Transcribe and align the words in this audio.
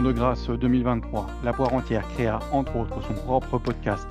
de 0.00 0.12
grâce 0.12 0.48
2023, 0.48 1.26
la 1.44 1.52
poire 1.52 1.74
entière 1.74 2.08
créa 2.08 2.38
entre 2.50 2.76
autres 2.76 3.02
son 3.02 3.12
propre 3.12 3.58
podcast, 3.58 4.06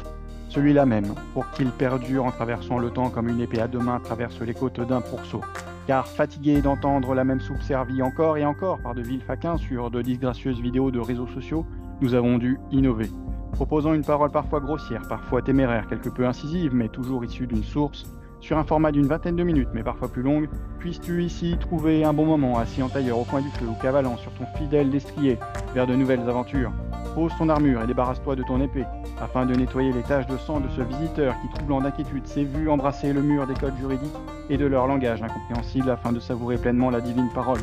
celui-là 0.50 0.86
même, 0.86 1.16
pour 1.34 1.50
qu'il 1.52 1.72
perdure 1.72 2.26
en 2.26 2.32
traversant 2.32 2.78
le 2.78 2.92
temps 2.92 3.10
comme 3.10 3.30
une 3.30 3.42
épée 3.42 3.62
à 3.62 3.68
deux 3.68 3.80
mains 3.80 4.00
traverse 4.00 4.40
les 4.42 4.54
côtes 4.54 4.80
d'un 4.80 5.02
pourceau. 5.02 5.42
Car 5.88 6.08
fatigué 6.08 6.62
d'entendre 6.62 7.16
la 7.16 7.24
même 7.24 7.40
soupe 7.40 7.64
servie 7.64 8.04
encore 8.04 8.38
et 8.38 8.46
encore 8.46 8.80
par 8.80 8.94
de 8.94 9.02
vils 9.02 9.22
faquins 9.22 9.58
sur 9.58 9.90
de 9.90 10.04
disgracieuses 10.04 10.60
vidéos 10.60 10.92
de 10.92 11.00
réseaux 11.00 11.28
sociaux, 11.28 11.66
nous 12.00 12.14
avons 12.14 12.38
dû 12.38 12.60
innover. 12.72 13.10
Proposant 13.54 13.96
une 13.96 14.06
parole 14.06 14.30
parfois 14.30 14.60
grossière, 14.60 15.02
parfois 15.10 15.42
téméraire, 15.42 15.88
quelque 15.88 16.10
peu 16.10 16.28
incisive, 16.28 16.76
mais 16.76 16.90
toujours 16.90 17.26
issue 17.26 17.48
d'une 17.48 17.64
source, 17.64 18.06
sur 18.42 18.58
un 18.58 18.64
format 18.64 18.92
d'une 18.92 19.06
vingtaine 19.06 19.36
de 19.36 19.44
minutes, 19.44 19.70
mais 19.74 19.84
parfois 19.84 20.10
plus 20.10 20.24
longue, 20.24 20.50
puisses-tu 20.80 21.24
ici 21.24 21.56
trouver 21.60 22.04
un 22.04 22.12
bon 22.12 22.26
moment 22.26 22.58
assis 22.58 22.84
en 22.84 22.90
tailleur 22.90 23.18
au 23.20 23.24
coin 23.24 23.42
du 23.42 23.50
feu 23.52 23.66
ou 23.68 23.82
cavalant 23.82 24.18
sur 24.18 24.32
ton 24.34 24.46
fidèle 24.58 24.90
destrier 24.90 25.38
vers 25.74 25.88
de 25.88 25.96
nouvelles 25.96 26.28
aventures. 26.28 26.72
Pose 27.16 27.32
ton 27.38 27.50
armure 27.50 27.84
et 27.84 27.88
débarrasse-toi 27.88 28.36
de 28.36 28.44
ton 28.44 28.60
épée, 28.62 28.86
afin 29.22 29.46
de 29.46 29.54
nettoyer 29.54 29.92
les 29.92 30.02
taches 30.02 30.28
de 30.28 30.38
sang 30.38 30.60
de 30.60 30.70
ce 30.70 30.82
visiteur 30.82 31.36
qui, 31.42 31.50
troublant 31.50 31.82
d'inquiétude, 31.82 32.26
s'est 32.26 32.44
vu 32.44 32.70
embrasser 32.70 33.14
le 33.14 33.22
mur 33.22 33.46
des 33.46 33.54
codes 33.54 33.78
juridiques 33.78 34.10
et 34.50 34.58
de 34.58 34.66
leur 34.66 34.88
langage 34.88 35.22
incompréhensible 35.22 35.90
afin 35.90 36.12
de 36.12 36.20
savourer 36.20 36.58
pleinement 36.58 36.90
la 36.90 37.02
divine 37.02 37.30
parole. 37.34 37.62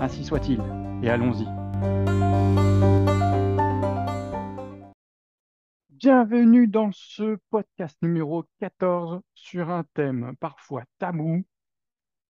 Ainsi 0.00 0.24
soit-il, 0.24 0.60
et 1.02 1.08
allons-y. 1.08 1.46
Bienvenue 6.02 6.66
dans 6.66 6.92
ce 6.92 7.36
podcast 7.50 7.98
numéro 8.00 8.46
14 8.58 9.20
sur 9.34 9.68
un 9.68 9.84
thème 9.92 10.34
parfois 10.40 10.84
tabou, 10.96 11.44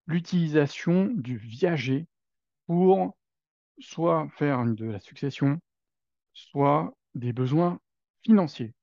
l'utilisation 0.07 1.05
du 1.05 1.37
viager 1.37 2.05
pour 2.67 3.17
soit 3.79 4.27
faire 4.35 4.65
de 4.65 4.83
la 4.83 4.99
succession, 4.99 5.61
soit 6.33 6.93
des 7.15 7.31
besoins 7.31 7.79
financiers. 8.25 8.73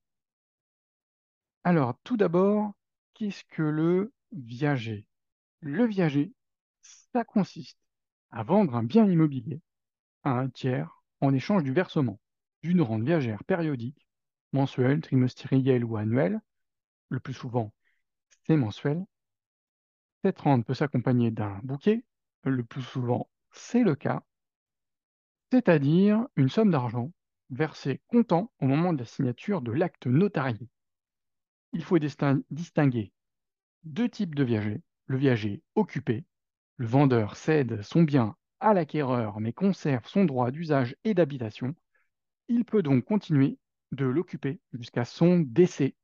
Alors, 1.64 1.94
tout 2.02 2.16
d'abord, 2.16 2.72
qu'est-ce 3.12 3.44
que 3.44 3.60
le 3.62 4.14
viager? 4.32 5.06
Le 5.60 5.84
viager, 5.84 6.32
ça 7.12 7.24
consiste 7.24 7.78
à 8.30 8.42
vendre 8.42 8.74
un 8.74 8.84
bien 8.84 9.04
immobilier 9.04 9.60
à 10.24 10.30
un 10.30 10.48
tiers 10.48 11.02
en 11.20 11.34
échange 11.34 11.62
du 11.62 11.74
versement 11.74 12.18
d'une 12.62 12.80
rente 12.80 13.02
viagère 13.02 13.44
périodique, 13.44 14.07
mensuelle, 14.52 15.00
trimestrielle 15.00 15.84
ou 15.84 15.96
annuelle. 15.96 16.40
Le 17.08 17.20
plus 17.20 17.34
souvent, 17.34 17.72
c'est 18.46 18.56
mensuel. 18.56 19.04
Cette 20.24 20.40
rente 20.40 20.66
peut 20.66 20.74
s'accompagner 20.74 21.30
d'un 21.30 21.58
bouquet. 21.62 22.04
Le 22.44 22.64
plus 22.64 22.82
souvent, 22.82 23.28
c'est 23.50 23.82
le 23.82 23.94
cas. 23.94 24.22
C'est-à-dire 25.50 26.26
une 26.36 26.48
somme 26.48 26.70
d'argent 26.70 27.12
versée 27.50 28.00
comptant 28.08 28.52
au 28.60 28.66
moment 28.66 28.92
de 28.92 28.98
la 28.98 29.04
signature 29.04 29.62
de 29.62 29.72
l'acte 29.72 30.06
notarié. 30.06 30.68
Il 31.72 31.82
faut 31.82 31.98
distinguer 31.98 33.12
deux 33.84 34.08
types 34.08 34.34
de 34.34 34.44
viagers. 34.44 34.82
Le 35.06 35.16
viager 35.16 35.62
occupé, 35.74 36.26
le 36.76 36.86
vendeur 36.86 37.36
cède 37.36 37.82
son 37.82 38.02
bien 38.02 38.36
à 38.60 38.74
l'acquéreur 38.74 39.40
mais 39.40 39.52
conserve 39.52 40.06
son 40.06 40.24
droit 40.24 40.50
d'usage 40.50 40.96
et 41.04 41.14
d'habitation. 41.14 41.74
Il 42.48 42.64
peut 42.64 42.82
donc 42.82 43.04
continuer 43.04 43.58
de 43.92 44.06
l'occuper 44.06 44.60
jusqu'à 44.72 45.04
son 45.04 45.40
décès. 45.40 45.94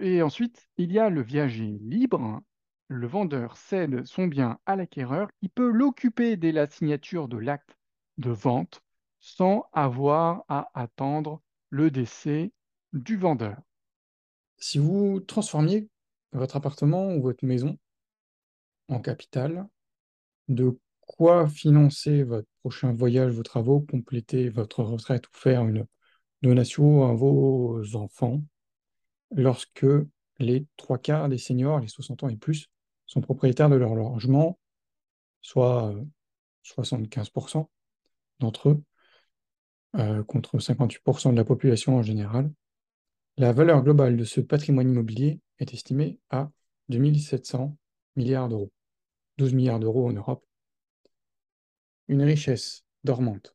Et, 0.00 0.22
ensuite, 0.22 0.68
il 0.78 0.92
y 0.92 0.98
a 0.98 1.10
le 1.10 1.22
viager 1.22 1.78
libre. 1.82 2.40
Le 2.88 3.06
vendeur 3.06 3.56
cède 3.56 4.04
son 4.04 4.26
bien 4.26 4.58
à 4.66 4.74
l'acquéreur 4.74 5.28
qui 5.40 5.48
peut 5.48 5.70
l'occuper 5.70 6.36
dès 6.36 6.50
la 6.50 6.66
signature 6.66 7.28
de 7.28 7.36
l'acte 7.36 7.76
de 8.18 8.30
vente 8.30 8.82
sans 9.20 9.64
avoir 9.72 10.44
à 10.48 10.70
attendre 10.74 11.40
le 11.68 11.90
décès 11.90 12.52
du 12.92 13.16
vendeur. 13.16 13.60
Si 14.56 14.78
vous 14.78 15.20
transformiez 15.20 15.88
votre 16.32 16.56
appartement 16.56 17.14
ou 17.14 17.22
votre 17.22 17.44
maison 17.44 17.78
en 18.88 19.00
capital, 19.00 19.68
de 20.48 20.76
quoi 21.00 21.48
financer 21.48 22.24
votre 22.24 22.48
prochain 22.60 22.92
voyage, 22.92 23.32
vos 23.32 23.42
travaux, 23.42 23.80
compléter 23.80 24.48
votre 24.48 24.82
retraite 24.82 25.26
ou 25.28 25.30
faire 25.32 25.62
une 25.62 25.86
donation 26.42 27.08
à 27.08 27.14
vos 27.14 27.96
enfants 27.96 28.42
lorsque 29.30 29.86
les 30.38 30.66
trois 30.76 30.98
quarts 30.98 31.28
des 31.28 31.38
seniors, 31.38 31.80
les 31.80 31.88
60 31.88 32.24
ans 32.24 32.28
et 32.28 32.36
plus, 32.36 32.70
sont 33.06 33.20
propriétaires 33.20 33.68
de 33.68 33.76
leur 33.76 33.94
logement, 33.94 34.58
soit 35.42 35.94
75% 36.64 37.68
d'entre 38.38 38.70
eux, 38.70 38.82
euh, 39.96 40.22
contre 40.24 40.58
58% 40.58 41.32
de 41.32 41.36
la 41.36 41.44
population 41.44 41.96
en 41.96 42.02
général. 42.02 42.50
La 43.36 43.52
valeur 43.52 43.82
globale 43.82 44.16
de 44.16 44.24
ce 44.24 44.40
patrimoine 44.40 44.90
immobilier 44.90 45.40
est 45.58 45.74
estimée 45.74 46.18
à 46.30 46.50
2700 46.88 47.76
milliards 48.16 48.48
d'euros, 48.48 48.72
12 49.38 49.54
milliards 49.54 49.80
d'euros 49.80 50.08
en 50.08 50.12
Europe. 50.12 50.44
Une 52.08 52.22
richesse 52.22 52.84
dormante, 53.04 53.54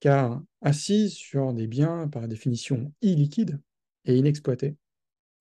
car 0.00 0.42
assise 0.62 1.12
sur 1.14 1.52
des 1.52 1.66
biens 1.66 2.08
par 2.08 2.26
définition 2.26 2.92
illiquides 3.02 3.60
et 4.06 4.16
inexploités, 4.16 4.76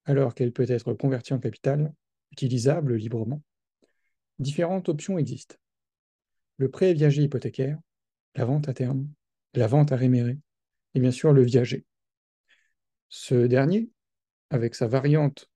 alors 0.05 0.35
qu'elle 0.35 0.51
peut 0.51 0.69
être 0.69 0.93
convertie 0.93 1.33
en 1.33 1.39
capital, 1.39 1.93
utilisable 2.31 2.95
librement, 2.95 3.41
différentes 4.37 4.89
options 4.89 5.17
existent. 5.17 5.55
Le 6.57 6.69
prêt 6.69 6.93
viager 6.93 7.23
hypothécaire, 7.23 7.79
la 8.35 8.45
vente 8.45 8.67
à 8.67 8.73
terme, 8.73 9.07
la 9.53 9.67
vente 9.67 9.91
à 9.91 9.95
réméré, 9.95 10.37
et 10.93 10.99
bien 10.99 11.11
sûr 11.11 11.31
le 11.31 11.41
viager. 11.41 11.85
Ce 13.07 13.47
dernier, 13.47 13.89
avec 14.49 14.75
sa 14.75 14.87
variante 14.87 15.49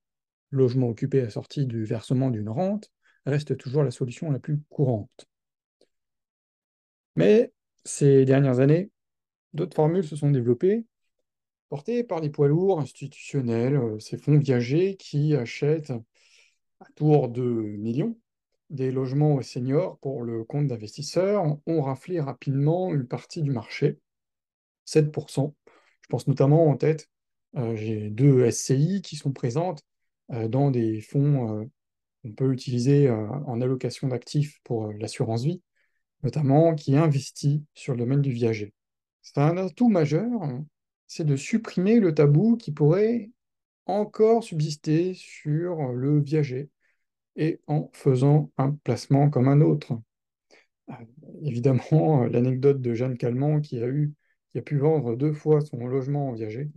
logement 0.50 0.88
occupé 0.88 1.20
assorti 1.20 1.66
du 1.66 1.84
versement 1.84 2.30
d'une 2.30 2.48
rente, 2.48 2.90
reste 3.26 3.56
toujours 3.56 3.82
la 3.82 3.90
solution 3.90 4.30
la 4.30 4.38
plus 4.38 4.60
courante. 4.68 5.28
Mais 7.16 7.52
ces 7.84 8.24
dernières 8.24 8.60
années, 8.60 8.90
d'autres 9.54 9.76
formules 9.76 10.04
se 10.04 10.16
sont 10.16 10.30
développées, 10.30 10.84
portées 11.68 12.04
par 12.04 12.20
les 12.20 12.30
poids 12.30 12.48
lourds 12.48 12.80
institutionnels, 12.80 13.76
euh, 13.76 13.98
ces 13.98 14.18
fonds 14.18 14.38
viagers 14.38 14.96
qui 14.96 15.34
achètent 15.34 15.92
à 16.80 16.86
tour 16.96 17.28
de 17.28 17.42
millions 17.42 18.18
des 18.70 18.90
logements 18.90 19.34
aux 19.34 19.42
seniors 19.42 19.98
pour 19.98 20.22
le 20.22 20.44
compte 20.44 20.66
d'investisseurs 20.68 21.58
ont 21.66 21.82
raflé 21.82 22.20
rapidement 22.20 22.92
une 22.92 23.06
partie 23.06 23.42
du 23.42 23.50
marché, 23.50 23.98
7%. 24.84 25.54
Je 26.02 26.08
pense 26.08 26.26
notamment 26.26 26.66
en 26.68 26.76
tête, 26.76 27.08
euh, 27.56 27.76
j'ai 27.76 28.10
deux 28.10 28.50
SCI 28.50 29.02
qui 29.02 29.16
sont 29.16 29.32
présentes 29.32 29.82
euh, 30.32 30.48
dans 30.48 30.70
des 30.70 31.00
fonds 31.00 31.68
qu'on 32.22 32.32
peut 32.32 32.52
utiliser 32.52 33.10
en 33.10 33.60
allocation 33.60 34.08
d'actifs 34.08 34.60
pour 34.64 34.92
l'assurance 34.92 35.44
vie, 35.44 35.62
notamment 36.22 36.74
qui 36.74 36.96
investit 36.96 37.64
sur 37.74 37.92
le 37.92 38.00
domaine 38.00 38.22
du 38.22 38.32
viager. 38.32 38.72
C'est 39.24 39.38
un 39.38 39.56
atout 39.56 39.88
majeur, 39.88 40.30
c'est 41.06 41.24
de 41.24 41.34
supprimer 41.36 41.98
le 41.98 42.14
tabou 42.14 42.56
qui 42.56 42.72
pourrait 42.72 43.30
encore 43.86 44.44
subsister 44.44 45.14
sur 45.14 45.92
le 45.92 46.20
viager 46.20 46.70
et 47.36 47.60
en 47.66 47.90
faisant 47.94 48.52
un 48.58 48.72
placement 48.72 49.30
comme 49.30 49.48
un 49.48 49.62
autre. 49.62 49.94
Euh, 50.90 50.94
évidemment, 51.42 52.24
l'anecdote 52.26 52.80
de 52.82 52.94
Jeanne 52.94 53.16
Calment 53.18 53.60
qui 53.62 53.82
a 53.82 54.62
pu 54.62 54.78
vendre 54.78 55.16
deux 55.16 55.32
fois 55.32 55.60
son 55.62 55.86
logement 55.86 56.28
en 56.28 56.32
viager, 56.32 56.70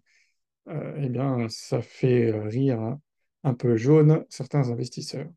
euh, 0.70 0.96
eh 1.02 1.10
bien, 1.10 1.50
ça 1.50 1.82
fait 1.82 2.32
rire 2.32 2.98
un 3.44 3.54
peu 3.56 3.78
jaune 3.78 4.26
certains 4.30 4.70
investisseurs. 4.70 5.30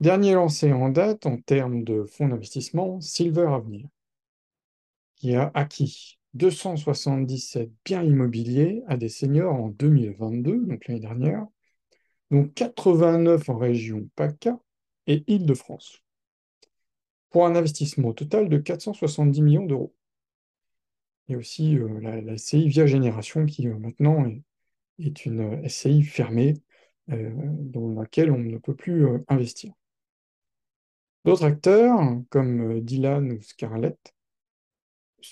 Dernier 0.00 0.34
lancé 0.34 0.72
en 0.72 0.88
date 0.88 1.26
en 1.26 1.36
termes 1.36 1.84
de 1.84 2.04
fonds 2.04 2.28
d'investissement, 2.28 3.00
Silver 3.02 3.48
Avenir 3.48 3.88
qui 5.16 5.34
a 5.34 5.50
acquis 5.54 6.18
277 6.34 7.70
biens 7.84 8.02
immobiliers 8.02 8.82
à 8.86 8.96
des 8.96 9.08
seniors 9.08 9.54
en 9.54 9.68
2022, 9.68 10.66
donc 10.66 10.86
l'année 10.86 11.00
dernière, 11.00 11.46
dont 12.30 12.46
89 12.48 13.48
en 13.48 13.56
région 13.56 14.08
PACA 14.16 14.58
et 15.06 15.24
Île-de-France, 15.26 16.02
pour 17.30 17.46
un 17.46 17.56
investissement 17.56 18.12
total 18.12 18.48
de 18.48 18.58
470 18.58 19.42
millions 19.42 19.66
d'euros. 19.66 19.94
Il 21.28 21.32
y 21.32 21.34
a 21.34 21.38
aussi 21.38 21.76
euh, 21.76 22.00
la, 22.00 22.36
SCI 22.36 22.68
Via 22.68 22.86
Génération 22.86 23.46
qui 23.46 23.68
euh, 23.68 23.78
maintenant 23.78 24.26
est, 24.98 25.26
une 25.26 25.68
SCI 25.68 26.02
fermée 26.02 26.54
euh, 27.10 27.30
dans 27.34 28.00
laquelle 28.00 28.30
on 28.30 28.38
ne 28.38 28.58
peut 28.58 28.76
plus 28.76 29.06
investir. 29.28 29.72
D'autres 31.24 31.44
acteurs, 31.44 31.98
comme 32.30 32.80
Dylan 32.80 33.32
ou 33.32 33.42
Scarlett, 33.42 34.15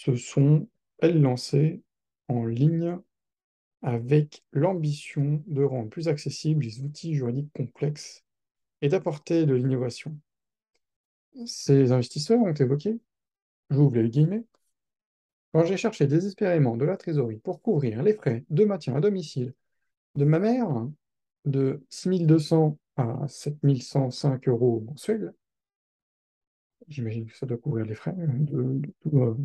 se 0.02 0.16
sont, 0.16 0.68
elles, 0.98 1.20
lancées 1.20 1.82
en 2.28 2.44
ligne 2.46 2.98
avec 3.82 4.42
l'ambition 4.52 5.42
de 5.46 5.62
rendre 5.62 5.90
plus 5.90 6.08
accessibles 6.08 6.64
les 6.64 6.80
outils 6.80 7.14
juridiques 7.14 7.52
complexes 7.52 8.24
et 8.80 8.88
d'apporter 8.88 9.46
de 9.46 9.54
l'innovation. 9.54 10.18
Ces 11.46 11.92
investisseurs 11.92 12.40
ont 12.40 12.52
évoqué 12.52 12.98
j'ouvre 13.70 13.96
les 13.96 14.08
guillemets, 14.08 14.44
quand 15.52 15.64
j'ai 15.64 15.76
cherché 15.76 16.06
désespérément 16.06 16.76
de 16.76 16.84
la 16.84 16.96
trésorerie 16.96 17.38
pour 17.38 17.62
couvrir 17.62 18.02
les 18.02 18.14
frais 18.14 18.44
de 18.50 18.64
maintien 18.64 18.96
à 18.96 19.00
domicile 19.00 19.54
de 20.16 20.24
ma 20.24 20.38
mère, 20.38 20.68
de 21.44 21.84
6200 21.90 22.78
à 22.96 23.26
7105 23.28 24.48
euros 24.48 24.80
mensuels, 24.86 25.34
j'imagine 26.88 27.26
que 27.26 27.36
ça 27.36 27.46
doit 27.46 27.58
couvrir 27.58 27.86
les 27.86 27.94
frais 27.94 28.14
de, 28.16 28.80
de 29.04 29.36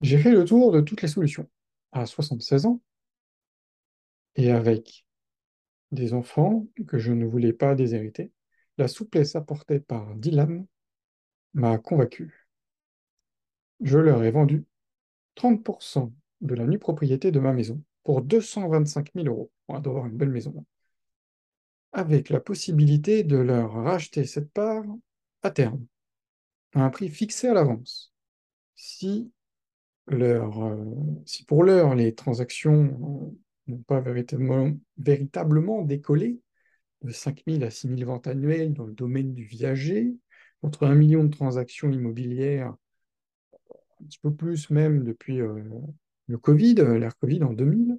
j'ai 0.00 0.18
fait 0.18 0.32
le 0.32 0.44
tour 0.44 0.72
de 0.72 0.80
toutes 0.80 1.02
les 1.02 1.08
solutions. 1.08 1.48
À 1.92 2.06
76 2.06 2.66
ans, 2.66 2.80
et 4.36 4.50
avec 4.50 5.04
des 5.90 6.12
enfants 6.12 6.66
que 6.86 6.98
je 6.98 7.12
ne 7.12 7.24
voulais 7.24 7.52
pas 7.52 7.74
déshériter, 7.74 8.30
la 8.76 8.88
souplesse 8.88 9.34
apportée 9.34 9.80
par 9.80 10.14
Dylan 10.14 10.66
m'a 11.54 11.78
convaincu. 11.78 12.48
Je 13.80 13.98
leur 13.98 14.22
ai 14.22 14.30
vendu 14.30 14.64
30% 15.36 16.12
de 16.40 16.54
la 16.54 16.66
nue 16.66 16.78
propriété 16.78 17.30
de 17.32 17.40
ma 17.40 17.52
maison 17.52 17.82
pour 18.04 18.22
225 18.22 19.10
000 19.14 19.26
euros, 19.26 19.50
pour 19.66 19.80
d'avoir 19.80 20.06
une 20.06 20.16
belle 20.16 20.30
maison, 20.30 20.64
avec 21.92 22.28
la 22.28 22.40
possibilité 22.40 23.24
de 23.24 23.36
leur 23.36 23.72
racheter 23.72 24.24
cette 24.24 24.52
part 24.52 24.84
à 25.42 25.50
terme, 25.50 25.84
à 26.74 26.84
un 26.84 26.90
prix 26.90 27.08
fixé 27.08 27.48
à 27.48 27.54
l'avance. 27.54 28.12
Euh, 30.12 30.94
si 31.26 31.44
pour 31.44 31.64
l'heure 31.64 31.94
les 31.94 32.14
transactions 32.14 33.30
euh, 33.32 33.38
n'ont 33.66 33.82
pas 33.82 34.00
véritablement, 34.00 35.82
décollé, 35.82 36.40
de 37.02 37.12
5 37.12 37.42
000 37.46 37.62
à 37.62 37.70
6 37.70 37.88
000 37.88 38.04
ventes 38.04 38.26
annuelles 38.26 38.72
dans 38.72 38.86
le 38.86 38.92
domaine 38.94 39.34
du 39.34 39.44
viager, 39.44 40.14
contre 40.62 40.86
un 40.86 40.94
million 40.94 41.24
de 41.24 41.30
transactions 41.30 41.90
immobilières, 41.90 42.74
un 44.00 44.04
petit 44.06 44.18
peu 44.18 44.34
plus 44.34 44.70
même 44.70 45.04
depuis 45.04 45.40
euh, 45.40 45.62
le 46.26 46.38
Covid, 46.38 46.74
l'ère 46.74 47.16
Covid 47.18 47.42
en 47.42 47.52
2000, 47.52 47.98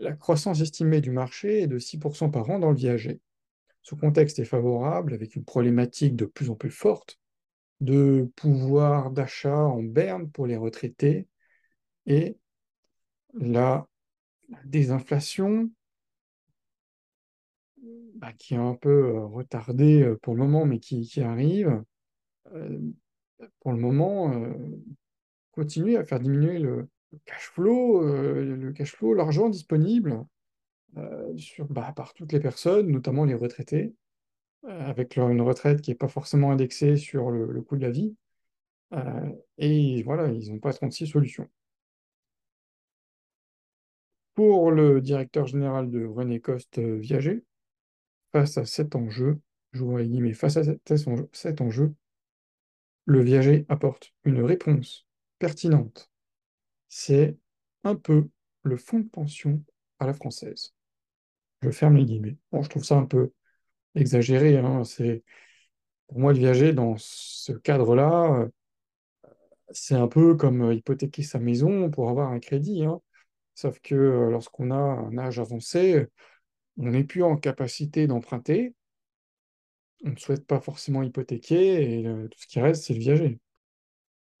la 0.00 0.12
croissance 0.12 0.60
estimée 0.60 1.00
du 1.00 1.10
marché 1.10 1.62
est 1.62 1.66
de 1.66 1.78
6% 1.78 2.30
par 2.30 2.50
an 2.50 2.58
dans 2.58 2.70
le 2.70 2.76
viager. 2.76 3.20
Ce 3.82 3.94
contexte 3.94 4.38
est 4.38 4.44
favorable 4.44 5.14
avec 5.14 5.34
une 5.34 5.44
problématique 5.44 6.14
de 6.16 6.24
plus 6.24 6.50
en 6.50 6.54
plus 6.54 6.70
forte 6.70 7.18
de 7.80 8.30
pouvoir 8.36 9.10
d'achat 9.10 9.56
en 9.56 9.82
berne 9.82 10.30
pour 10.30 10.46
les 10.46 10.56
retraités 10.56 11.28
et 12.06 12.36
la 13.34 13.86
désinflation 14.64 15.70
bah, 18.18 18.32
qui 18.32 18.54
est 18.54 18.58
un 18.58 18.74
peu 18.74 19.14
euh, 19.14 19.26
retardée 19.26 20.02
euh, 20.02 20.16
pour 20.16 20.34
le 20.34 20.40
moment, 20.40 20.66
mais 20.66 20.80
qui, 20.80 21.20
arrive, 21.20 21.82
euh, 22.52 22.78
pour 23.60 23.72
le 23.72 23.78
moment, 23.78 24.34
continue 25.52 25.96
à 25.96 26.04
faire 26.04 26.18
diminuer 26.18 26.58
le, 26.58 26.88
cash 27.24 27.50
flow, 27.50 28.02
le 28.02 28.72
cash 28.72 28.92
flow, 28.96 29.14
l'argent 29.14 29.48
disponible 29.48 30.24
sur, 31.36 31.66
bah, 31.66 31.92
par 31.94 32.14
toutes 32.14 32.32
les 32.32 32.40
personnes, 32.40 32.90
notamment 32.90 33.24
les 33.24 33.34
retraités, 33.34 33.94
avec 34.66 35.16
leur, 35.16 35.30
une 35.30 35.40
retraite 35.42 35.80
qui 35.80 35.90
n'est 35.90 35.96
pas 35.96 36.08
forcément 36.08 36.50
indexée 36.50 36.96
sur 36.96 37.30
le, 37.30 37.62
coût 37.62 37.76
de 37.76 37.82
la 37.82 37.90
vie. 37.90 38.16
et 39.58 40.02
voilà, 40.02 40.28
ils 40.28 40.52
n'ont 40.52 40.58
pas 40.58 40.72
36 40.72 41.06
solutions. 41.06 41.48
Pour 44.34 44.70
le 44.70 45.00
directeur 45.00 45.46
général 45.46 45.90
de 45.90 46.04
René 46.04 46.40
Coste 46.40 46.78
Viager, 46.78 47.44
face 48.32 48.58
à 48.58 48.64
cet 48.64 48.94
enjeu, 48.94 49.40
je 49.72 49.84
mais 49.84 50.32
face 50.32 50.56
à 50.56 50.62
cet 51.32 51.60
enjeu, 51.60 51.94
le 53.04 53.22
viager 53.22 53.64
apporte 53.68 54.12
une 54.24 54.42
réponse 54.42 55.06
pertinente. 55.38 56.10
C'est 56.88 57.36
un 57.84 57.94
peu 57.94 58.28
le 58.62 58.76
fonds 58.76 59.00
de 59.00 59.08
pension 59.08 59.62
à 59.98 60.06
la 60.06 60.14
française. 60.14 60.74
Je 61.62 61.70
ferme 61.70 61.96
les 61.96 62.04
guillemets. 62.04 62.36
Bon, 62.52 62.62
je 62.62 62.68
trouve 62.68 62.84
ça 62.84 62.96
un 62.96 63.06
peu 63.06 63.32
exagéré. 63.94 64.58
Hein. 64.58 64.84
C'est, 64.84 65.24
pour 66.08 66.18
moi, 66.20 66.32
le 66.32 66.38
viager, 66.38 66.72
dans 66.72 66.96
ce 66.98 67.52
cadre-là, 67.52 68.48
c'est 69.70 69.94
un 69.94 70.08
peu 70.08 70.34
comme 70.34 70.72
hypothéquer 70.72 71.22
sa 71.22 71.38
maison 71.38 71.90
pour 71.90 72.08
avoir 72.08 72.30
un 72.30 72.40
crédit. 72.40 72.84
Hein. 72.84 73.00
Sauf 73.54 73.80
que 73.80 73.94
euh, 73.94 74.30
lorsqu'on 74.30 74.70
a 74.70 74.76
un 74.76 75.18
âge 75.18 75.38
avancé, 75.40 76.06
on 76.78 76.90
n'est 76.90 77.04
plus 77.04 77.22
en 77.22 77.36
capacité 77.36 78.06
d'emprunter, 78.06 78.74
on 80.04 80.10
ne 80.10 80.16
souhaite 80.16 80.46
pas 80.46 80.60
forcément 80.60 81.02
hypothéquer, 81.02 82.00
et 82.00 82.06
euh, 82.06 82.28
tout 82.28 82.38
ce 82.38 82.46
qui 82.46 82.60
reste, 82.60 82.84
c'est 82.84 82.94
le 82.94 83.00
viager. 83.00 83.40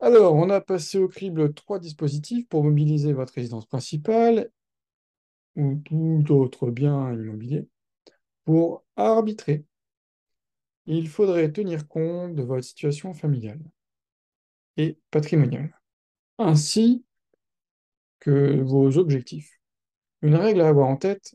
Alors, 0.00 0.34
on 0.34 0.48
a 0.50 0.60
passé 0.60 0.98
au 0.98 1.08
crible 1.08 1.52
trois 1.52 1.80
dispositifs 1.80 2.46
pour 2.48 2.62
mobiliser 2.62 3.12
votre 3.12 3.34
résidence 3.34 3.66
principale 3.66 4.50
ou 5.56 5.82
tout 5.84 6.24
autre 6.30 6.70
bien 6.70 7.12
immobilier 7.12 7.66
pour 8.48 8.82
arbitrer. 8.96 9.66
Il 10.86 11.06
faudrait 11.06 11.52
tenir 11.52 11.86
compte 11.86 12.34
de 12.34 12.42
votre 12.42 12.64
situation 12.64 13.12
familiale 13.12 13.60
et 14.78 14.96
patrimoniale, 15.10 15.78
ainsi 16.38 17.04
que 18.20 18.62
vos 18.62 18.96
objectifs. 18.96 19.60
Une 20.22 20.34
règle 20.34 20.62
à 20.62 20.68
avoir 20.68 20.88
en 20.88 20.96
tête 20.96 21.34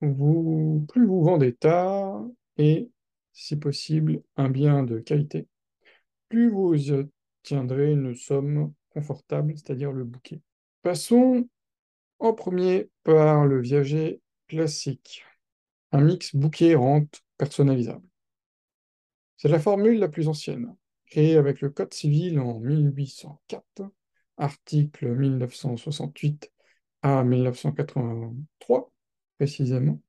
plus 0.00 1.04
vous 1.06 1.22
vendez 1.22 1.52
tard 1.52 2.26
et, 2.56 2.88
si 3.34 3.56
possible, 3.56 4.22
un 4.38 4.48
bien 4.48 4.82
de 4.82 4.98
qualité, 4.98 5.46
plus 6.30 6.48
vous 6.48 6.90
obtiendrez 6.90 7.92
une 7.92 8.14
somme 8.14 8.72
confortable, 8.88 9.52
c'est-à-dire 9.58 9.92
le 9.92 10.04
bouquet. 10.04 10.40
Passons 10.80 11.50
en 12.18 12.32
premier 12.32 12.88
par 13.02 13.44
le 13.44 13.60
viager 13.60 14.22
classique, 14.48 15.22
un 15.92 16.00
mix 16.00 16.34
bouquet-rente 16.34 17.22
personnalisable. 17.38 18.06
C'est 19.36 19.48
la 19.48 19.60
formule 19.60 19.98
la 19.98 20.08
plus 20.08 20.28
ancienne, 20.28 20.74
créée 21.06 21.36
avec 21.36 21.60
le 21.60 21.70
Code 21.70 21.92
civil 21.92 22.38
en 22.40 22.58
1804, 22.60 23.90
article 24.38 25.14
1968 25.14 26.50
à 27.02 27.22
1983, 27.22 28.92
précisément. 29.38 30.00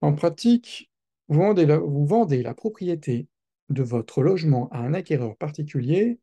En 0.00 0.14
pratique, 0.14 0.90
vous 1.28 2.06
vendez, 2.06 2.42
la, 2.42 2.54
propriété 2.54 3.28
de 3.68 3.82
votre 3.82 4.22
logement 4.22 4.68
à 4.70 4.78
un 4.78 4.94
acquéreur 4.94 5.36
particulier 5.36 6.18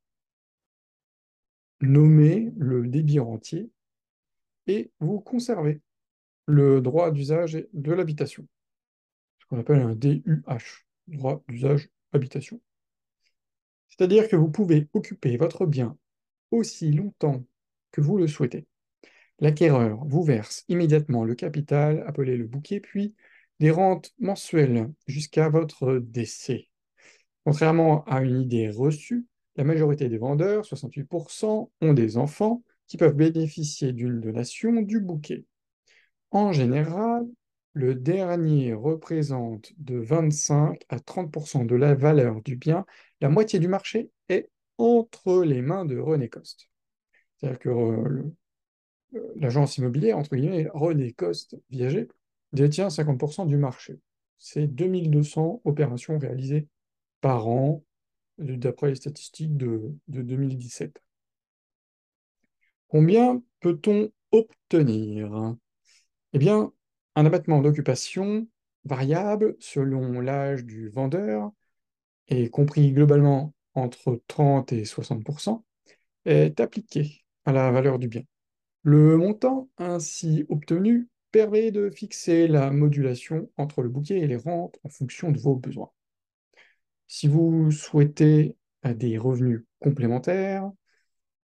nommé 1.81 2.51
le 2.57 2.87
débit 2.87 3.19
rentier 3.19 3.69
et 4.67 4.91
vous 4.99 5.19
conservez 5.19 5.81
le 6.45 6.81
droit 6.81 7.11
d'usage 7.11 7.63
de 7.73 7.93
l'habitation, 7.93 8.47
ce 9.39 9.45
qu'on 9.47 9.59
appelle 9.59 9.81
un 9.81 9.95
DUH, 9.95 10.85
droit 11.07 11.43
d'usage 11.47 11.89
habitation. 12.13 12.61
C'est-à-dire 13.89 14.27
que 14.27 14.35
vous 14.35 14.49
pouvez 14.49 14.87
occuper 14.93 15.37
votre 15.37 15.65
bien 15.65 15.97
aussi 16.51 16.91
longtemps 16.91 17.43
que 17.91 18.01
vous 18.01 18.17
le 18.17 18.27
souhaitez. 18.27 18.67
L'acquéreur 19.39 20.03
vous 20.05 20.23
verse 20.23 20.63
immédiatement 20.69 21.23
le 21.23 21.35
capital, 21.35 22.03
appelé 22.07 22.37
le 22.37 22.47
bouquet, 22.47 22.79
puis 22.79 23.15
des 23.59 23.71
rentes 23.71 24.13
mensuelles 24.19 24.91
jusqu'à 25.07 25.49
votre 25.49 25.97
décès. 25.97 26.67
Contrairement 27.45 28.03
à 28.05 28.21
une 28.21 28.41
idée 28.41 28.69
reçue, 28.69 29.25
la 29.55 29.63
majorité 29.63 30.09
des 30.09 30.17
vendeurs, 30.17 30.65
68%, 30.65 31.69
ont 31.81 31.93
des 31.93 32.17
enfants 32.17 32.63
qui 32.87 32.97
peuvent 32.97 33.15
bénéficier 33.15 33.93
d'une 33.93 34.19
donation 34.19 34.81
du 34.81 34.99
bouquet. 34.99 35.45
En 36.31 36.51
général, 36.51 37.25
le 37.73 37.93
dernier 37.95 38.73
représente 38.73 39.71
de 39.77 39.97
25 39.97 40.83
à 40.89 40.99
30% 40.99 41.65
de 41.65 41.75
la 41.75 41.93
valeur 41.93 42.41
du 42.41 42.55
bien. 42.55 42.85
La 43.21 43.29
moitié 43.29 43.59
du 43.59 43.67
marché 43.67 44.09
est 44.29 44.49
entre 44.77 45.43
les 45.43 45.61
mains 45.61 45.85
de 45.85 45.97
René 45.97 46.29
Coste. 46.29 46.69
C'est-à-dire 47.37 47.59
que 47.59 47.69
euh, 47.69 48.23
l'agence 49.35 49.77
immobilière, 49.77 50.17
entre 50.17 50.35
guillemets, 50.35 50.67
René 50.73 51.13
Coste 51.13 51.57
Viager, 51.69 52.07
détient 52.53 52.89
50% 52.89 53.45
du 53.45 53.57
marché. 53.57 53.99
C'est 54.37 54.67
2200 54.67 55.61
opérations 55.65 56.17
réalisées 56.17 56.67
par 57.21 57.47
an, 57.47 57.83
d'après 58.37 58.89
les 58.89 58.95
statistiques 58.95 59.55
de, 59.57 59.93
2017. 60.07 61.01
Combien 62.87 63.41
peut-on 63.59 64.11
obtenir? 64.31 65.55
Eh 66.35 66.37
bien, 66.37 66.73
un 67.15 67.25
abattement 67.25 67.61
d'occupation 67.61 68.45
variable 68.83 69.55
selon 69.61 70.19
l'âge 70.19 70.65
du 70.65 70.89
vendeur, 70.89 71.49
et 72.27 72.49
compris 72.49 72.91
globalement 72.91 73.53
entre 73.73 74.21
30 74.27 74.73
et 74.73 74.83
60%, 74.83 75.63
est 76.25 76.59
appliqué 76.59 77.23
à 77.45 77.53
la 77.53 77.71
valeur 77.71 77.99
du 77.99 78.09
bien. 78.09 78.23
Le 78.83 79.15
montant 79.15 79.69
ainsi 79.77 80.45
obtenu 80.49 81.07
permet 81.31 81.71
de 81.71 81.89
fixer 81.89 82.49
la 82.49 82.69
modulation 82.69 83.49
entre 83.55 83.81
le 83.81 83.87
bouquet 83.87 84.19
et 84.19 84.27
les 84.27 84.35
rentes 84.35 84.77
en 84.83 84.89
fonction 84.89 85.31
de 85.31 85.39
vos 85.39 85.55
besoins. 85.55 85.91
Si 87.07 87.29
vous 87.29 87.71
souhaitez 87.71 88.57
des 88.83 89.17
revenus 89.17 89.63
complémentaires, 89.79 90.69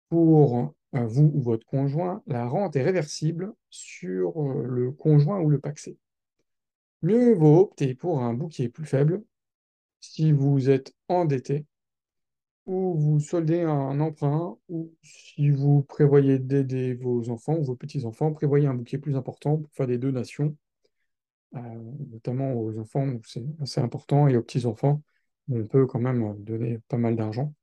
pour 0.09 0.75
vous 0.93 1.31
ou 1.35 1.41
votre 1.41 1.67
conjoint, 1.67 2.23
la 2.27 2.47
rente 2.47 2.77
est 2.77 2.83
réversible 2.83 3.53
sur 3.71 4.43
euh, 4.43 4.65
le 4.67 4.91
conjoint 4.93 5.41
ou 5.41 5.49
le 5.49 5.61
paxé. 5.61 5.97
Mieux 7.03 7.35
vaut 7.35 7.61
opter 7.61 7.95
pour 7.95 8.23
un 8.23 8.35
bouquet 8.35 8.69
plus 8.69 8.85
faible 8.87 9.23
si 10.01 10.33
vous 10.33 10.71
êtes 10.71 10.95
endetté 11.09 11.67
ou 12.67 12.95
vous 12.95 13.21
soldez 13.21 13.63
un 13.63 14.01
emprunt 14.01 14.57
ou 14.69 14.93
si 15.03 15.51
vous 15.51 15.83
prévoyez 15.83 16.39
d'aider 16.39 16.95
vos 16.95 17.31
enfants 17.31 17.57
ou 17.57 17.65
vos 17.65 17.77
petits-enfants, 17.77 18.33
prévoyez 18.33 18.67
un 18.67 18.75
bouquet 18.75 18.99
plus 18.99 19.17
important 19.17 19.59
pour 19.59 19.73
faire 19.73 19.87
des 19.87 19.99
donations, 19.99 20.57
euh, 21.57 21.61
notamment 22.11 22.53
aux 22.55 22.79
enfants 22.79 23.07
c'est 23.25 23.45
assez 23.61 23.81
important 23.81 24.29
et 24.29 24.37
aux 24.37 24.43
petits-enfants 24.43 25.03
on 25.51 25.67
peut 25.67 25.87
quand 25.87 25.99
même 26.01 26.37
donner 26.45 26.79
pas 26.89 26.97
mal 26.97 27.17
d'argent. 27.17 27.55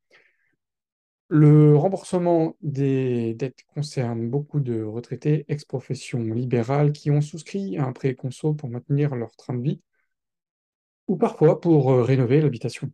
Le 1.30 1.76
remboursement 1.76 2.56
des 2.62 3.34
dettes 3.34 3.64
concerne 3.74 4.30
beaucoup 4.30 4.60
de 4.60 4.82
retraités 4.84 5.46
ex-profession 5.48 6.20
libérale 6.20 6.92
qui 6.92 7.12
ont 7.12 7.22
souscrit 7.22 7.78
à 7.78 7.86
un 7.86 7.94
prêt 7.94 8.16
conso 8.16 8.54
pour 8.54 8.70
maintenir 8.70 9.16
leur 9.16 9.36
train 9.36 9.54
de 9.54 9.62
vie 9.62 9.82
ou 11.08 11.18
parfois 11.18 11.60
pour 11.60 11.92
euh, 11.92 12.04
rénover 12.04 12.42
l'habitation. 12.42 12.92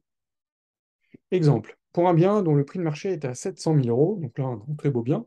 Exemple, 1.32 1.78
pour 1.92 2.08
un 2.08 2.14
bien 2.14 2.42
dont 2.42 2.56
le 2.56 2.64
prix 2.66 2.80
de 2.80 2.84
marché 2.84 3.12
est 3.12 3.26
à 3.26 3.36
700 3.36 3.76
000 3.76 3.88
euros, 3.88 4.18
donc 4.22 4.38
là 4.38 4.46
un 4.46 4.76
très 4.78 4.90
beau 4.90 5.02
bien, 5.02 5.26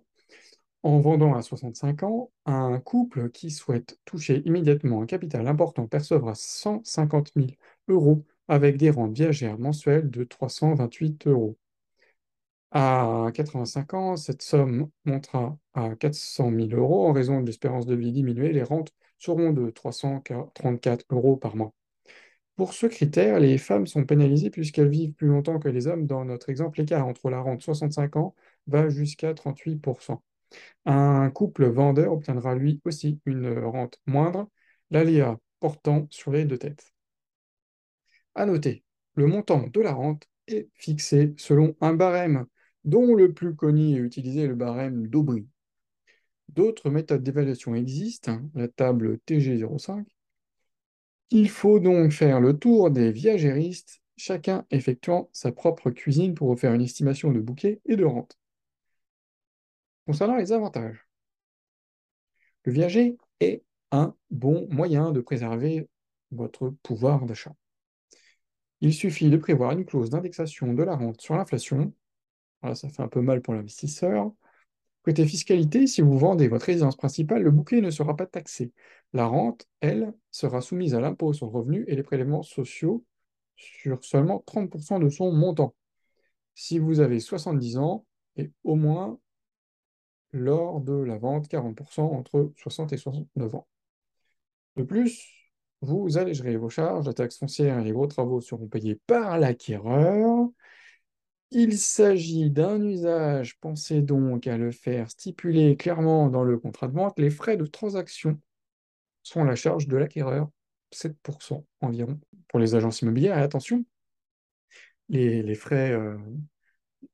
en 0.82 1.00
vendant 1.00 1.34
à 1.34 1.42
65 1.42 2.02
ans, 2.04 2.30
un 2.46 2.80
couple 2.80 3.30
qui 3.30 3.50
souhaite 3.50 3.98
toucher 4.04 4.42
immédiatement 4.46 5.02
un 5.02 5.06
capital 5.06 5.46
important 5.48 5.86
percevra 5.88 6.34
150 6.34 7.32
000 7.36 7.48
euros 7.88 8.24
avec 8.48 8.76
des 8.78 8.90
rentes 8.90 9.16
viagères 9.16 9.58
mensuelles 9.58 10.10
de 10.10 10.24
328 10.24 11.26
euros. 11.26 11.58
À 12.72 13.30
85 13.34 13.94
ans, 13.94 14.16
cette 14.16 14.42
somme 14.42 14.90
montera 15.04 15.58
à 15.74 15.94
400 15.96 16.50
000 16.50 16.68
euros 16.72 17.06
en 17.06 17.12
raison 17.12 17.40
de 17.40 17.46
l'espérance 17.46 17.86
de 17.86 17.94
vie 17.94 18.12
diminuée. 18.12 18.52
Les 18.52 18.62
rentes 18.62 18.92
seront 19.18 19.52
de 19.52 19.70
334 19.70 21.06
euros 21.10 21.36
par 21.36 21.56
mois. 21.56 21.72
Pour 22.56 22.72
ce 22.74 22.86
critère, 22.86 23.40
les 23.40 23.58
femmes 23.58 23.86
sont 23.86 24.04
pénalisées 24.04 24.50
puisqu'elles 24.50 24.88
vivent 24.88 25.12
plus 25.12 25.28
longtemps 25.28 25.58
que 25.58 25.68
les 25.68 25.86
hommes. 25.86 26.06
Dans 26.06 26.24
notre 26.24 26.48
exemple, 26.50 26.78
l'écart 26.80 27.06
entre 27.06 27.30
la 27.30 27.40
rente 27.40 27.62
65 27.62 28.16
ans 28.16 28.34
va 28.66 28.88
jusqu'à 28.88 29.34
38%. 29.34 30.22
Un 30.86 31.30
couple 31.30 31.66
vendeur 31.66 32.12
obtiendra 32.12 32.54
lui 32.54 32.80
aussi 32.84 33.20
une 33.26 33.58
rente 33.58 34.00
moindre, 34.06 34.48
l'aléa 34.90 35.38
portant 35.60 36.06
sur 36.10 36.32
les 36.32 36.44
deux 36.44 36.58
têtes. 36.58 36.92
À 38.34 38.46
noter, 38.46 38.84
le 39.14 39.26
montant 39.26 39.66
de 39.66 39.80
la 39.80 39.92
rente 39.92 40.28
est 40.46 40.68
fixé 40.74 41.34
selon 41.36 41.74
un 41.80 41.94
barème 41.94 42.46
dont 42.86 43.14
le 43.14 43.32
plus 43.32 43.54
connu 43.54 43.96
et 43.96 43.98
utilisé 43.98 44.46
le 44.46 44.54
barème 44.54 45.08
d'Aubry. 45.08 45.46
D'autres 46.48 46.88
méthodes 46.88 47.24
d'évaluation 47.24 47.74
existent, 47.74 48.40
la 48.54 48.68
table 48.68 49.18
TG05. 49.26 50.06
Il 51.30 51.50
faut 51.50 51.80
donc 51.80 52.12
faire 52.12 52.40
le 52.40 52.56
tour 52.56 52.90
des 52.92 53.10
viagéristes, 53.10 54.00
chacun 54.16 54.64
effectuant 54.70 55.28
sa 55.32 55.50
propre 55.50 55.90
cuisine 55.90 56.34
pour 56.34 56.58
faire 56.58 56.72
une 56.72 56.80
estimation 56.80 57.32
de 57.32 57.40
bouquet 57.40 57.80
et 57.84 57.96
de 57.96 58.04
rente. 58.04 58.38
Concernant 60.06 60.36
les 60.36 60.52
avantages, 60.52 61.08
le 62.64 62.72
viager 62.72 63.18
est 63.40 63.64
un 63.90 64.14
bon 64.30 64.68
moyen 64.70 65.10
de 65.10 65.20
préserver 65.20 65.88
votre 66.30 66.70
pouvoir 66.84 67.26
d'achat. 67.26 67.54
Il 68.80 68.94
suffit 68.94 69.30
de 69.30 69.36
prévoir 69.36 69.72
une 69.72 69.84
clause 69.84 70.10
d'indexation 70.10 70.72
de 70.72 70.82
la 70.84 70.94
rente 70.94 71.20
sur 71.20 71.34
l'inflation 71.34 71.92
ça 72.62 72.88
fait 72.88 73.02
un 73.02 73.08
peu 73.08 73.20
mal 73.20 73.42
pour 73.42 73.54
l'investisseur. 73.54 74.32
Côté 75.02 75.24
fiscalité, 75.24 75.86
si 75.86 76.02
vous 76.02 76.18
vendez 76.18 76.48
votre 76.48 76.66
résidence 76.66 76.96
principale, 76.96 77.42
le 77.42 77.50
bouquet 77.52 77.80
ne 77.80 77.90
sera 77.90 78.16
pas 78.16 78.26
taxé. 78.26 78.72
La 79.12 79.26
rente, 79.26 79.68
elle, 79.80 80.12
sera 80.32 80.60
soumise 80.60 80.94
à 80.94 81.00
l'impôt 81.00 81.32
sur 81.32 81.46
le 81.46 81.52
revenu 81.52 81.84
et 81.86 81.94
les 81.94 82.02
prélèvements 82.02 82.42
sociaux 82.42 83.04
sur 83.54 84.04
seulement 84.04 84.42
30% 84.46 84.98
de 84.98 85.08
son 85.08 85.32
montant. 85.32 85.74
Si 86.54 86.78
vous 86.78 87.00
avez 87.00 87.20
70 87.20 87.78
ans 87.78 88.04
et 88.36 88.50
au 88.64 88.74
moins 88.74 89.18
lors 90.32 90.80
de 90.80 90.94
la 90.94 91.18
vente 91.18 91.48
40% 91.48 92.00
entre 92.00 92.52
60 92.56 92.92
et 92.92 92.96
69 92.96 93.54
ans. 93.54 93.66
De 94.76 94.82
plus, 94.82 95.32
vous 95.80 96.18
allégerez 96.18 96.56
vos 96.56 96.68
charges, 96.68 97.06
la 97.06 97.14
taxe 97.14 97.38
foncière 97.38 97.78
et 97.78 97.84
les 97.84 97.92
gros 97.92 98.06
travaux 98.06 98.40
seront 98.40 98.66
payés 98.66 99.00
par 99.06 99.38
l'acquéreur. 99.38 100.48
Il 101.50 101.78
s'agit 101.78 102.50
d'un 102.50 102.82
usage, 102.82 103.58
pensez 103.60 104.02
donc 104.02 104.46
à 104.46 104.56
le 104.56 104.72
faire 104.72 105.10
stipuler 105.10 105.76
clairement 105.76 106.28
dans 106.28 106.42
le 106.44 106.58
contrat 106.58 106.88
de 106.88 106.92
vente, 106.92 107.18
les 107.18 107.30
frais 107.30 107.56
de 107.56 107.66
transaction 107.66 108.40
sont 109.22 109.44
la 109.44 109.56
charge 109.56 109.88
de 109.88 109.96
l'acquéreur, 109.96 110.48
7% 110.92 111.64
environ 111.80 112.18
pour 112.48 112.58
les 112.58 112.74
agences 112.74 113.02
immobilières. 113.02 113.38
Et 113.38 113.42
attention, 113.42 113.84
les, 115.08 115.54
frais, 115.54 115.92
euh, 115.92 116.16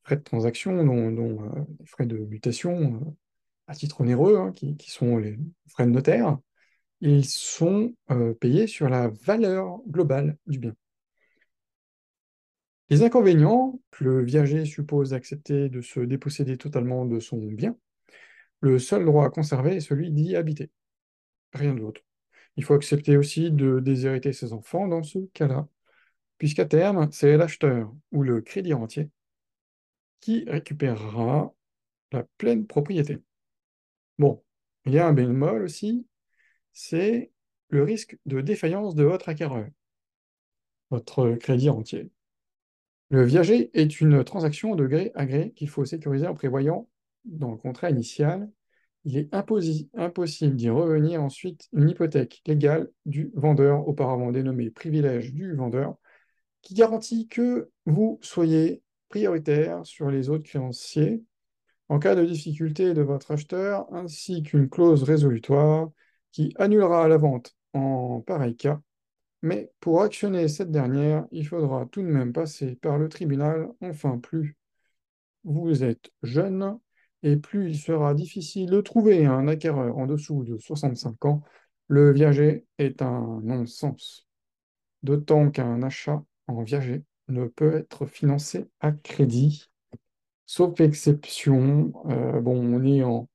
frais 0.03 0.17
de 0.17 0.23
transaction, 0.23 0.85
dont, 0.85 1.45
euh, 1.45 1.65
les 1.81 1.87
frais 1.87 2.07
de 2.07 2.19
mutation 2.19 2.95
euh, 2.95 3.11
à 3.67 3.75
titre 3.75 4.01
onéreux, 4.01 4.37
hein, 4.37 4.53
qui, 4.53 4.77
sont 4.91 5.19
les 5.19 5.39
frais 5.69 5.87
de 5.87 5.91
notaire, 5.91 6.39
ils 7.01 7.25
sont 7.25 7.95
payés 8.41 8.67
sur 8.67 8.89
la 8.89 9.09
valeur 9.09 9.81
globale 9.89 10.37
du 10.47 10.59
bien. 10.59 10.75
Les 12.91 13.03
inconvénients, 13.03 13.81
que 13.91 14.05
le 14.05 14.25
viager 14.25 14.65
suppose 14.65 15.11
d'accepter 15.11 15.69
de 15.69 15.81
se 15.81 16.01
déposséder 16.01 16.57
totalement 16.57 17.05
de 17.05 17.21
son 17.21 17.39
bien. 17.39 17.77
Le 18.61 18.79
seul 18.79 19.05
droit 19.05 19.27
à 19.27 19.31
conserver 19.31 19.77
est 19.77 19.81
celui 19.81 20.11
d'y 20.11 20.37
habiter. 20.37 20.71
Rien 21.53 21.75
d'autre. 21.75 22.03
Il 22.57 22.65
faut 22.65 22.75
accepter 22.75 23.17
aussi 23.17 23.51
de 23.51 23.81
déshériter 23.81 24.33
ses 24.33 24.53
enfants 24.53 24.89
dans 24.89 25.03
ce 25.03 25.19
cas-là, 25.35 25.69
puisqu'à 26.39 26.67
terme, 26.67 27.11
c'est 27.13 27.37
l'acheteur 27.37 27.95
ou 28.13 28.23
le 28.23 28.41
crédit 28.41 28.73
rentier 28.73 29.11
qui 30.21 30.45
récupérera 30.49 31.53
la 32.13 32.25
pleine 32.39 32.67
propriété. 32.67 33.19
Bon, 34.19 34.43
il 34.87 34.93
y 34.95 34.99
a 34.99 35.07
un 35.07 35.13
bémol 35.13 35.63
aussi, 35.63 36.07
c'est 36.73 37.33
le 37.69 37.83
risque 37.83 38.19
de 38.27 38.41
défaillance 38.41 38.95
de 38.95 39.05
votre 39.05 39.29
acquéreur, 39.29 39.67
votre 40.91 41.33
crédit 41.35 41.69
rentier. 41.69 42.11
Le 43.13 43.25
viager 43.25 43.71
est 43.75 44.01
une 44.01 44.25
transaction 44.25 44.75
de 44.75 44.87
gré 44.87 45.13
à 45.15 45.27
gré 45.27 45.53
qu'il 45.55 45.69
faut 45.69 45.85
sécuriser 45.85 46.27
en 46.27 46.33
prévoyant 46.33 46.89
dans 47.27 47.51
le 47.51 47.59
contrat 47.59 47.91
initial. 47.91 48.51
Il 49.05 49.19
est 49.19 49.29
impossible 49.35 50.57
d'y 50.57 50.71
revenir 50.71 51.23
ensuite 51.23 51.69
une 51.75 51.91
hypothèque 51.91 52.41
légale 52.47 52.89
du 53.05 53.31
vendeur, 53.35 53.87
auparavant 53.87 54.33
dénommée 54.33 54.71
privilège 54.71 55.35
du 55.35 55.55
vendeur, 55.55 55.97
qui 56.63 56.73
garantit 56.73 57.29
que 57.29 57.69
vous 57.85 58.19
soyez 58.23 58.83
prioritaire 59.11 59.85
sur 59.85 60.11
les 60.11 60.31
autres 60.31 60.45
créanciers 60.45 61.23
en 61.91 61.99
cas 61.99 62.15
de 62.15 62.25
difficulté 62.25 62.95
de 62.95 63.03
votre 63.03 63.33
acheteur, 63.33 63.93
ainsi 63.93 64.43
qu'une 64.43 64.71
clause 64.71 65.03
résolutoire 65.03 65.91
qui 66.31 66.55
annulera 66.57 67.09
la 67.09 67.19
vente 67.19 67.55
en 67.75 68.23
pareil 68.23 68.57
cas 68.57 68.81
mais 69.43 69.73
pour 69.81 70.03
actionner 70.03 70.49
cette 70.49 70.71
dernière, 70.71 71.27
il 71.33 71.47
faudra 71.47 71.87
tout 71.87 72.03
de 72.03 72.07
même 72.07 72.33
passer 72.33 72.77
par 72.77 72.99
le 72.99 73.09
tribunal. 73.09 73.69
Enfin, 73.81 74.19
plus 74.19 74.57
vous 75.45 75.83
êtes 75.85 76.11
jeune 76.23 76.79
et 77.23 77.37
plus 77.37 77.71
il 77.71 77.79
sera 77.79 78.15
difficile 78.15 78.71
de 78.71 78.81
trouver 78.81 79.27
un 79.27 79.49
acquéreur 79.49 79.99
en 79.99 80.07
dessous 80.07 80.45
de 80.45 80.59
65 80.59 81.25
ans. 81.25 81.43
Le 81.89 82.13
viager 82.13 82.67
est 82.79 83.03
un 83.03 83.41
non-sens. 83.43 84.27
D'autant 85.03 85.51
qu'un 85.51 85.83
achat 85.83 86.25
en 86.47 86.63
viager 86.63 87.05
ne 87.29 87.47
peut 87.47 87.75
être 87.77 88.07
financé 88.07 88.69
à 88.81 88.93
crédit, 88.93 89.71
sauf 90.47 90.81
exception. 90.81 91.93
Euh, 92.11 92.41
bon, 92.41 92.57
on 92.59 92.85
est 92.85 93.03
en, 93.03 93.29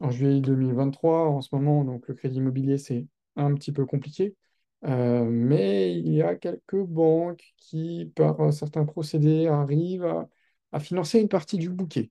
en 0.00 0.10
juillet 0.10 0.40
2023 0.40 1.28
en 1.30 1.40
ce 1.42 1.54
moment, 1.54 1.84
donc 1.84 2.08
le 2.08 2.14
crédit 2.14 2.38
immobilier, 2.38 2.78
c'est 2.78 3.06
un 3.36 3.54
petit 3.54 3.72
peu 3.72 3.86
compliqué. 3.86 4.36
Euh, 4.84 5.24
mais 5.24 5.94
il 5.98 6.12
y 6.12 6.22
a 6.22 6.36
quelques 6.36 6.76
banques 6.76 7.54
qui, 7.56 8.12
par 8.14 8.52
certains 8.52 8.84
procédés, 8.84 9.46
arrivent 9.46 10.26
à, 10.72 10.80
financer 10.80 11.20
une 11.20 11.28
partie 11.28 11.58
du 11.58 11.70
bouquet. 11.70 12.10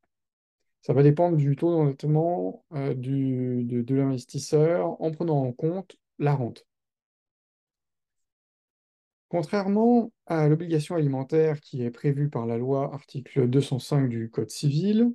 Ça 0.81 0.93
va 0.93 1.03
dépendre 1.03 1.37
du 1.37 1.55
taux 1.55 1.71
d'endettement 1.71 2.65
euh, 2.73 2.93
de, 2.95 3.95
l'investisseur 3.95 5.01
en 5.01 5.11
prenant 5.11 5.43
en 5.43 5.51
compte 5.53 5.97
la 6.19 6.35
rente. 6.35 6.65
Contrairement 9.29 10.11
à 10.27 10.47
l'obligation 10.47 10.95
alimentaire 10.95 11.59
qui 11.59 11.83
est 11.83 11.91
prévue 11.91 12.29
par 12.29 12.45
la 12.45 12.57
loi 12.57 12.93
article 12.93 13.47
205 13.47 14.07
du 14.09 14.29
Code 14.29 14.49
civil, 14.49 15.13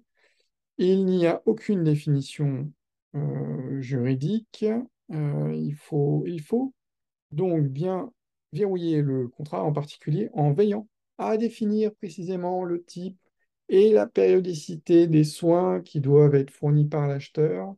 il 0.79 1.07
n'y 1.07 1.27
a 1.27 1.43
aucune 1.47 1.85
définition 1.85 2.73
euh, 3.15 3.81
juridique. 3.81 4.65
il 5.11 5.75
faut, 5.77 6.25
il 6.27 6.41
faut 6.41 6.75
donc 7.33 7.67
bien 7.67 8.13
verrouiller 8.53 9.03
le 9.03 9.29
contrat, 9.29 9.63
en 9.63 9.73
particulier 9.73 10.31
en 10.33 10.53
veillant 10.53 10.89
à 11.19 11.37
définir 11.37 11.95
précisément 11.95 12.65
le 12.65 12.83
type 12.83 13.19
et 13.69 13.93
la 13.93 14.07
périodicité 14.07 15.07
des 15.07 15.25
soins 15.25 15.81
qui 15.81 16.01
doivent 16.01 16.35
être 16.35 16.51
fournis 16.51 16.87
par 16.87 17.07
l'acheteur, 17.07 17.75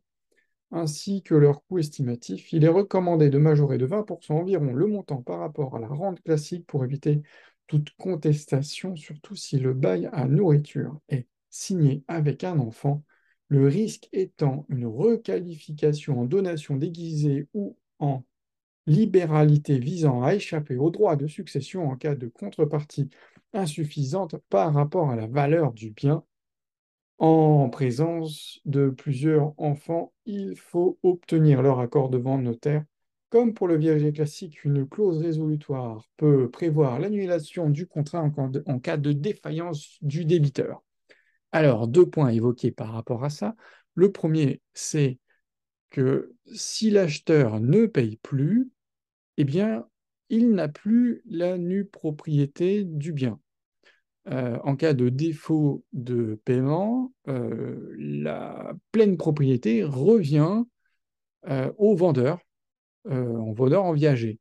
ainsi 0.71 1.23
que 1.23 1.35
leur 1.35 1.63
coût 1.67 1.79
estimatif, 1.79 2.53
il 2.53 2.65
est 2.65 2.69
recommandé 2.69 3.29
de 3.29 3.39
majorer 3.39 3.77
de 3.77 3.85
20% 3.85 4.37
environ 4.37 4.73
le 4.73 4.87
montant 4.87 5.23
par 5.23 5.41
rapport 5.41 5.77
à 5.77 5.81
la 5.81 5.89
rente 5.89 6.23
classique 6.23 6.67
pour 6.67 6.85
éviter 6.85 7.23
toute 7.67 7.91
contestation, 7.99 8.97
surtout 8.97 9.37
si 9.37 9.59
le 9.59 9.75
bail 9.75 10.09
à 10.13 10.27
nourriture 10.27 10.99
est 11.09 11.27
signé 11.51 12.03
avec 12.09 12.45
un 12.45 12.59
enfant, 12.59 13.03
le 13.49 13.67
risque 13.67 14.09
étant 14.13 14.65
une 14.71 14.87
requalification 14.87 16.21
en 16.21 16.25
donation 16.25 16.77
déguisée 16.77 17.49
ou 17.53 17.77
en 17.99 18.25
libéralité 18.87 19.79
visant 19.79 20.23
à 20.23 20.35
échapper 20.35 20.77
au 20.77 20.91
droit 20.91 21.17
de 21.17 21.27
succession 21.27 21.89
en 21.89 21.97
cas 21.97 22.15
de 22.15 22.29
contrepartie 22.29 23.09
insuffisante 23.53 24.37
par 24.49 24.73
rapport 24.75 25.11
à 25.11 25.17
la 25.17 25.27
valeur 25.27 25.73
du 25.73 25.91
bien. 25.91 26.25
En 27.19 27.69
présence 27.69 28.61
de 28.65 28.89
plusieurs 28.91 29.55
enfants, 29.57 30.13
il 30.27 30.57
faut 30.57 30.99
obtenir 31.03 31.63
leur 31.63 31.79
accord 31.79 32.11
devant 32.11 32.37
le 32.37 32.43
notaire. 32.43 32.85
Comme 33.29 33.55
pour 33.55 33.69
le 33.69 33.77
viager 33.77 34.13
classique, 34.13 34.65
une 34.65 34.87
clause 34.87 35.23
résolutoire 35.23 36.05
peut 36.17 36.51
prévoir 36.51 36.99
l'annulation 36.99 37.71
du 37.71 37.87
contrat 37.87 38.29
en 38.67 38.79
cas 38.79 38.97
de 38.97 39.13
défaillance 39.13 39.99
du 40.03 40.25
débiteur. 40.25 40.83
Alors, 41.53 41.87
deux 41.87 42.07
points 42.07 42.31
évoqués 42.31 42.73
par 42.73 42.93
rapport 42.93 43.25
à 43.25 43.31
ça. 43.31 43.55
Le 43.95 44.11
premier, 44.11 44.61
c'est 44.75 45.19
que 45.93 46.35
si 46.53 46.91
l'acheteur 46.91 47.61
ne 47.61 47.87
paye 47.87 48.17
plus, 48.17 48.71
eh 49.37 49.45
bien, 49.45 49.87
il 50.31 50.51
n'a 50.51 50.69
plus 50.69 51.23
la 51.27 51.59
nue 51.59 51.85
propriété 51.85 52.83
du 52.85 53.13
bien. 53.13 53.39
Euh, 54.29 54.59
en 54.65 54.77
cas 54.77 54.95
de 54.95 55.09
défaut 55.09 55.85
de 55.93 56.41
paiement, 56.45 57.13
euh, 57.29 57.95
la 57.99 58.73
pleine 58.93 59.17
propriété 59.17 59.85
revient 59.85 60.63
euh, 61.49 61.73
au 61.77 61.95
vendeur, 61.97 62.41
en 63.09 63.53
vendeur 63.53 63.85
en 63.85 63.93
viager. 63.93 64.39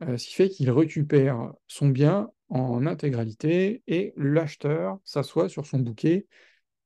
ce 0.00 0.26
qui 0.26 0.34
fait 0.34 0.48
qu'il 0.48 0.70
récupère 0.70 1.52
son 1.66 1.88
bien 1.88 2.30
en 2.48 2.86
intégralité 2.86 3.82
et 3.86 4.14
l'acheteur 4.16 4.98
s'assoit 5.04 5.50
sur 5.50 5.66
son 5.66 5.80
bouquet 5.80 6.26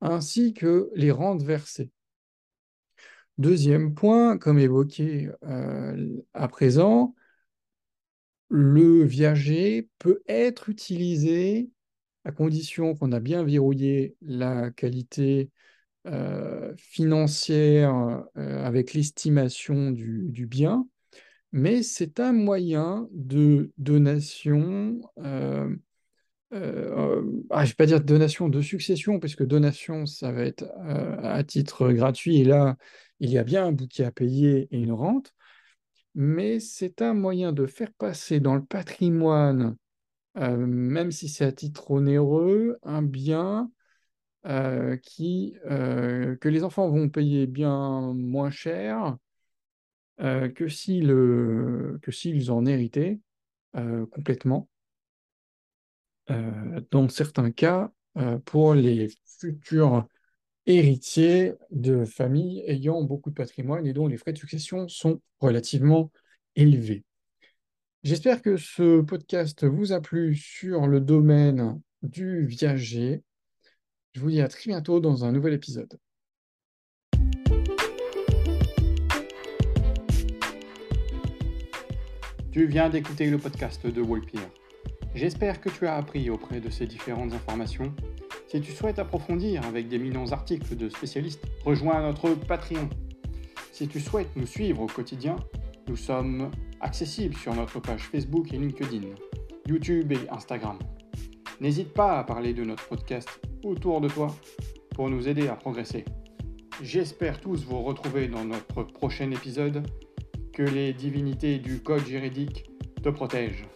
ainsi 0.00 0.54
que 0.54 0.90
les 0.96 1.12
rentes 1.12 1.44
versées. 1.44 1.93
Deuxième 3.38 3.94
point, 3.94 4.38
comme 4.38 4.58
évoqué 4.58 5.30
à 6.34 6.48
présent, 6.48 7.14
le 8.48 9.04
viager 9.04 9.88
peut 9.98 10.22
être 10.28 10.68
utilisé 10.68 11.70
à 12.24 12.32
condition 12.32 12.94
qu'on 12.94 13.12
a 13.12 13.20
bien 13.20 13.44
verrouillé 13.44 14.16
la 14.22 14.70
qualité 14.70 15.50
euh, 16.06 16.74
financière 16.76 18.24
euh, 18.36 18.64
avec 18.64 18.94
l'estimation 18.94 19.90
du, 19.90 20.46
bien, 20.46 20.86
mais 21.52 21.82
c'est 21.82 22.20
un 22.20 22.32
moyen 22.32 23.08
de 23.12 23.72
donation, 23.78 25.00
euh, 25.18 25.74
ah, 26.52 26.60
je 26.60 27.62
ne 27.62 27.66
vais 27.66 27.74
pas 27.74 27.86
dire 27.86 28.00
donation 28.00 28.48
de 28.48 28.60
succession, 28.60 29.18
puisque 29.18 29.44
donation, 29.44 30.06
ça 30.06 30.30
va 30.30 30.42
être 30.42 30.64
à 31.22 31.42
titre 31.42 31.90
gratuit, 31.92 32.36
et 32.36 32.44
là, 32.44 32.76
il 33.24 33.30
y 33.30 33.38
a 33.38 33.44
bien 33.44 33.66
un 33.66 33.72
bouquet 33.72 34.04
à 34.04 34.12
payer 34.12 34.68
et 34.70 34.78
une 34.78 34.92
rente 34.92 35.34
mais 36.14 36.60
c'est 36.60 37.02
un 37.02 37.14
moyen 37.14 37.52
de 37.52 37.66
faire 37.66 37.92
passer 37.92 38.40
dans 38.40 38.54
le 38.54 38.64
patrimoine, 38.64 39.76
euh, 40.36 40.56
même 40.56 41.10
si 41.10 41.28
c'est 41.28 41.44
à 41.44 41.52
titre 41.52 41.90
onéreux, 41.90 42.78
un 42.82 43.02
bien 43.02 43.70
euh, 44.46 44.96
qui, 44.98 45.56
euh, 45.66 46.36
que 46.36 46.48
les 46.48 46.64
enfants 46.64 46.88
vont 46.88 47.08
payer 47.08 47.46
bien 47.46 48.12
moins 48.14 48.50
cher 48.50 49.16
que 50.18 50.68
s'ils 50.68 51.10
en 52.50 52.66
héritaient 52.66 53.18
complètement. 53.72 54.68
dans 56.28 57.08
certains 57.08 57.50
cas, 57.50 57.90
pour 58.44 58.74
les 58.74 59.08
futurs 59.40 60.06
héritier 60.66 61.52
de 61.70 62.04
familles 62.04 62.62
ayant 62.66 63.02
beaucoup 63.02 63.30
de 63.30 63.34
patrimoine 63.34 63.86
et 63.86 63.92
dont 63.92 64.06
les 64.06 64.16
frais 64.16 64.32
de 64.32 64.38
succession 64.38 64.88
sont 64.88 65.20
relativement 65.40 66.10
élevés. 66.56 67.04
J'espère 68.02 68.42
que 68.42 68.56
ce 68.56 69.00
podcast 69.00 69.64
vous 69.64 69.92
a 69.92 70.00
plu 70.00 70.34
sur 70.34 70.86
le 70.86 71.00
domaine 71.00 71.80
du 72.02 72.46
viager. 72.46 73.22
Je 74.12 74.20
vous 74.20 74.30
dis 74.30 74.40
à 74.40 74.48
très 74.48 74.68
bientôt 74.68 75.00
dans 75.00 75.24
un 75.24 75.32
nouvel 75.32 75.54
épisode. 75.54 75.98
Tu 82.52 82.66
viens 82.66 82.88
d'écouter 82.88 83.30
le 83.30 83.38
podcast 83.38 83.86
de 83.86 84.00
Wolpier. 84.00 84.38
J'espère 85.14 85.60
que 85.60 85.68
tu 85.70 85.86
as 85.86 85.96
appris 85.96 86.30
auprès 86.30 86.60
de 86.60 86.70
ces 86.70 86.86
différentes 86.86 87.32
informations 87.32 87.94
si 88.54 88.60
tu 88.60 88.70
souhaites 88.70 89.00
approfondir 89.00 89.66
avec 89.66 89.88
d'éminents 89.88 90.30
articles 90.30 90.76
de 90.76 90.88
spécialistes, 90.88 91.44
rejoins 91.64 92.00
notre 92.00 92.34
Patreon. 92.34 92.88
Si 93.72 93.88
tu 93.88 93.98
souhaites 93.98 94.30
nous 94.36 94.46
suivre 94.46 94.82
au 94.82 94.86
quotidien, 94.86 95.34
nous 95.88 95.96
sommes 95.96 96.52
accessibles 96.80 97.36
sur 97.36 97.52
notre 97.52 97.80
page 97.80 98.02
Facebook 98.02 98.54
et 98.54 98.58
LinkedIn, 98.58 99.08
YouTube 99.66 100.12
et 100.12 100.30
Instagram. 100.30 100.78
N'hésite 101.60 101.92
pas 101.94 102.20
à 102.20 102.22
parler 102.22 102.54
de 102.54 102.62
notre 102.62 102.86
podcast 102.86 103.28
autour 103.64 104.00
de 104.00 104.08
toi 104.08 104.32
pour 104.94 105.10
nous 105.10 105.26
aider 105.26 105.48
à 105.48 105.56
progresser. 105.56 106.04
J'espère 106.80 107.40
tous 107.40 107.64
vous 107.64 107.82
retrouver 107.82 108.28
dans 108.28 108.44
notre 108.44 108.84
prochain 108.84 109.32
épisode. 109.32 109.84
Que 110.52 110.62
les 110.62 110.92
divinités 110.92 111.58
du 111.58 111.82
code 111.82 112.06
juridique 112.06 112.70
te 113.02 113.08
protègent. 113.08 113.66